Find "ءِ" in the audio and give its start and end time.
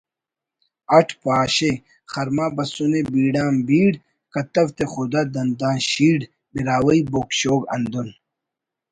1.69-1.71